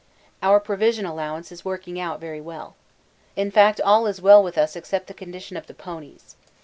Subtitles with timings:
[0.41, 2.75] Our provision allowance is working out very well.
[3.35, 6.35] In fact all is well with us except the condition of the ponies.